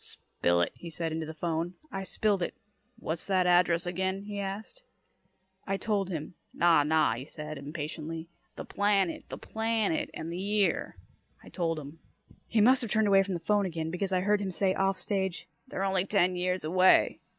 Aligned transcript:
"Spill 0.03 0.61
it," 0.61 0.71
he 0.73 0.89
said 0.89 1.11
into 1.11 1.27
the 1.27 1.33
'phone. 1.35 1.75
I 1.91 2.01
spilled 2.01 2.41
it. 2.41 2.55
"What's 2.97 3.27
that 3.27 3.45
address 3.45 3.85
again?" 3.85 4.23
he 4.23 4.39
asked. 4.39 4.81
I 5.67 5.77
told 5.77 6.09
him. 6.09 6.33
"Naw, 6.55 6.81
naw," 6.81 7.13
he 7.13 7.23
said 7.23 7.59
impatiently. 7.59 8.27
"The 8.55 8.65
planet. 8.65 9.25
The 9.29 9.37
planet. 9.37 10.09
And 10.15 10.31
the 10.33 10.39
year." 10.41 10.97
I 11.43 11.49
told 11.49 11.77
him. 11.77 11.99
He 12.47 12.61
must 12.61 12.81
have 12.81 12.89
turned 12.89 13.07
away 13.07 13.21
from 13.21 13.35
the 13.35 13.39
'phone 13.41 13.67
again, 13.67 13.91
because 13.91 14.11
I 14.11 14.21
heard 14.21 14.41
him 14.41 14.49
say 14.49 14.73
off 14.73 14.97
stage, 14.97 15.47
"They're 15.67 15.83
only 15.83 16.05
ten 16.07 16.35
years 16.35 16.63
away." 16.63 17.19